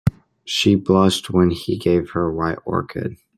She 0.45 0.73
blushed 0.73 1.29
when 1.29 1.51
he 1.51 1.77
gave 1.77 2.09
her 2.09 2.25
a 2.25 2.33
white 2.33 2.57
orchid. 2.65 3.17